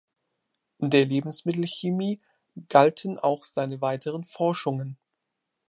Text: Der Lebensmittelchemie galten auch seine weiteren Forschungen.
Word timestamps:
Der 0.79 1.05
Lebensmittelchemie 1.05 2.17
galten 2.69 3.19
auch 3.19 3.43
seine 3.43 3.81
weiteren 3.81 4.25
Forschungen. 4.25 4.97